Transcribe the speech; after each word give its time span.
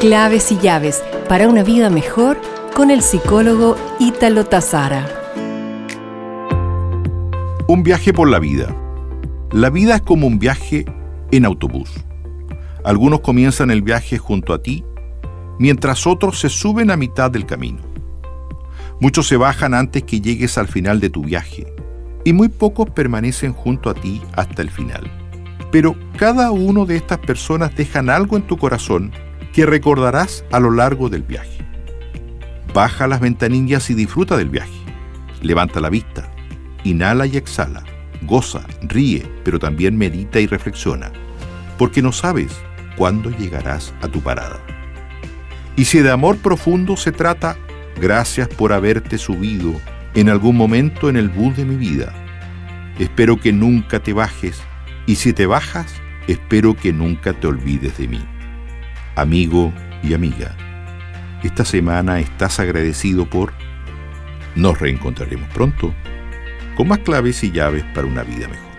Claves 0.00 0.50
y 0.50 0.56
llaves 0.56 1.04
para 1.28 1.46
una 1.46 1.62
vida 1.62 1.90
mejor 1.90 2.40
con 2.74 2.90
el 2.90 3.02
psicólogo 3.02 3.76
Ítalo 3.98 4.46
Tazara. 4.46 5.06
Un 7.68 7.82
viaje 7.82 8.14
por 8.14 8.30
la 8.30 8.38
vida. 8.38 8.74
La 9.52 9.68
vida 9.68 9.96
es 9.96 10.00
como 10.00 10.26
un 10.26 10.38
viaje 10.38 10.86
en 11.30 11.44
autobús. 11.44 11.90
Algunos 12.82 13.20
comienzan 13.20 13.70
el 13.70 13.82
viaje 13.82 14.16
junto 14.16 14.54
a 14.54 14.62
ti, 14.62 14.86
mientras 15.58 16.06
otros 16.06 16.40
se 16.40 16.48
suben 16.48 16.90
a 16.90 16.96
mitad 16.96 17.30
del 17.30 17.44
camino. 17.44 17.80
Muchos 19.00 19.28
se 19.28 19.36
bajan 19.36 19.74
antes 19.74 20.04
que 20.04 20.22
llegues 20.22 20.56
al 20.56 20.68
final 20.68 20.98
de 21.00 21.10
tu 21.10 21.24
viaje 21.24 21.66
y 22.24 22.32
muy 22.32 22.48
pocos 22.48 22.88
permanecen 22.88 23.52
junto 23.52 23.90
a 23.90 23.94
ti 23.94 24.22
hasta 24.32 24.62
el 24.62 24.70
final. 24.70 25.12
Pero 25.70 25.94
cada 26.16 26.52
uno 26.52 26.86
de 26.86 26.96
estas 26.96 27.18
personas 27.18 27.76
dejan 27.76 28.08
algo 28.08 28.38
en 28.38 28.46
tu 28.46 28.56
corazón 28.56 29.12
que 29.52 29.66
recordarás 29.66 30.44
a 30.52 30.60
lo 30.60 30.70
largo 30.70 31.08
del 31.08 31.22
viaje. 31.22 31.58
Baja 32.72 33.06
las 33.06 33.20
ventanillas 33.20 33.90
y 33.90 33.94
disfruta 33.94 34.36
del 34.36 34.48
viaje. 34.48 34.78
Levanta 35.42 35.80
la 35.80 35.90
vista, 35.90 36.30
inhala 36.84 37.26
y 37.26 37.36
exhala, 37.36 37.82
goza, 38.22 38.60
ríe, 38.82 39.26
pero 39.44 39.58
también 39.58 39.98
medita 39.98 40.38
y 40.38 40.46
reflexiona, 40.46 41.10
porque 41.78 42.02
no 42.02 42.12
sabes 42.12 42.52
cuándo 42.96 43.30
llegarás 43.30 43.92
a 44.02 44.08
tu 44.08 44.20
parada. 44.20 44.60
Y 45.76 45.86
si 45.86 46.00
de 46.00 46.10
amor 46.10 46.36
profundo 46.38 46.96
se 46.96 47.10
trata, 47.10 47.56
gracias 48.00 48.48
por 48.48 48.72
haberte 48.72 49.18
subido 49.18 49.80
en 50.14 50.28
algún 50.28 50.56
momento 50.56 51.08
en 51.08 51.16
el 51.16 51.28
bus 51.28 51.56
de 51.56 51.64
mi 51.64 51.76
vida. 51.76 52.12
Espero 52.98 53.40
que 53.40 53.52
nunca 53.52 54.00
te 54.00 54.12
bajes 54.12 54.60
y 55.06 55.16
si 55.16 55.32
te 55.32 55.46
bajas, 55.46 55.92
espero 56.28 56.76
que 56.76 56.92
nunca 56.92 57.32
te 57.32 57.46
olvides 57.46 57.96
de 57.96 58.08
mí 58.08 58.39
amigo 59.20 59.72
y 60.02 60.14
amiga. 60.14 60.56
Esta 61.42 61.64
semana 61.64 62.20
estás 62.20 62.58
agradecido 62.60 63.28
por... 63.28 63.52
Nos 64.56 64.80
reencontraremos 64.80 65.48
pronto 65.50 65.94
con 66.76 66.88
más 66.88 66.98
claves 66.98 67.44
y 67.44 67.52
llaves 67.52 67.84
para 67.94 68.06
una 68.06 68.22
vida 68.22 68.48
mejor. 68.48 68.69